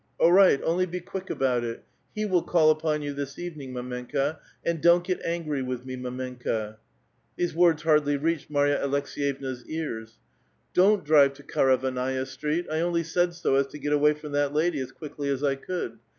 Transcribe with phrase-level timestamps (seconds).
[0.11, 1.83] *" All right; only be quick about it.
[2.15, 5.99] He will call upon l^^^ this evening, mdmenka; and don't get angry with me, ^^
[6.01, 6.77] ^enka.''
[7.07, 10.17] * ^hese words hardly reached Mary a Aleks^yevna's ears.
[10.45, 14.31] *" Don't drive to Karavannaia Street; I only said so as to ^*• 0.way from
[14.31, 15.99] that lady as quickly as I could.